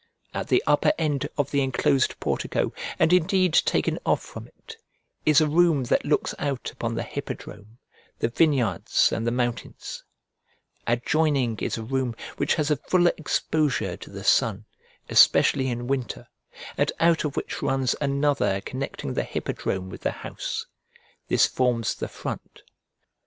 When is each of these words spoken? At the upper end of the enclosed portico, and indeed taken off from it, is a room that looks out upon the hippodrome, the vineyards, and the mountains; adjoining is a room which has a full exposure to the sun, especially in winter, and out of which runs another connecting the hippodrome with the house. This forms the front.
At 0.33 0.47
the 0.47 0.63
upper 0.65 0.91
end 0.97 1.29
of 1.37 1.51
the 1.51 1.61
enclosed 1.61 2.19
portico, 2.19 2.73
and 2.97 3.13
indeed 3.13 3.53
taken 3.53 3.99
off 4.03 4.23
from 4.23 4.47
it, 4.47 4.75
is 5.27 5.39
a 5.39 5.47
room 5.47 5.83
that 5.83 6.03
looks 6.05 6.33
out 6.39 6.71
upon 6.71 6.95
the 6.95 7.03
hippodrome, 7.03 7.77
the 8.17 8.29
vineyards, 8.29 9.11
and 9.11 9.27
the 9.27 9.31
mountains; 9.31 10.03
adjoining 10.87 11.59
is 11.59 11.77
a 11.77 11.83
room 11.83 12.15
which 12.37 12.55
has 12.55 12.71
a 12.71 12.77
full 12.77 13.05
exposure 13.05 13.95
to 13.97 14.09
the 14.09 14.23
sun, 14.23 14.65
especially 15.07 15.67
in 15.67 15.85
winter, 15.85 16.27
and 16.79 16.91
out 16.99 17.23
of 17.23 17.37
which 17.37 17.61
runs 17.61 17.93
another 18.01 18.59
connecting 18.61 19.13
the 19.13 19.23
hippodrome 19.23 19.87
with 19.87 20.01
the 20.01 20.11
house. 20.25 20.65
This 21.27 21.45
forms 21.45 21.93
the 21.93 22.07
front. 22.07 22.63